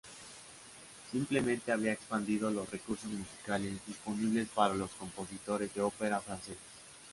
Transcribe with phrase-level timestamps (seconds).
[1.11, 6.57] Simplemente había expandido los recursos musicales disponibles para los compositores de ópera franceses.